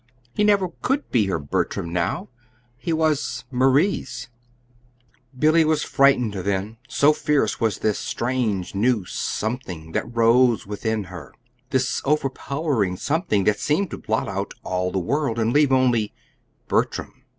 [0.33, 2.29] He never could be her Bertram now.
[2.75, 4.29] He was Marie's.
[5.37, 11.35] Billy was frightened then, so fierce was this strange new something that rose within her
[11.69, 16.15] this overpowering something that seemed to blot out all the world, and leave only
[16.67, 17.23] Bertram.